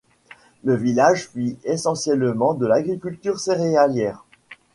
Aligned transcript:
Le 0.63 0.73
village 0.75 1.29
vit 1.35 1.59
essentiellement 1.63 2.55
de 2.55 2.65
l'agriculture 2.65 3.39
céréalière. 3.39 4.25